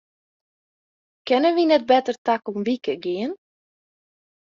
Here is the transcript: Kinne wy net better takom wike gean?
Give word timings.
Kinne 1.27 1.49
wy 1.55 1.63
net 1.67 1.83
better 1.91 2.15
takom 2.25 2.57
wike 2.67 2.93
gean? 3.03 3.31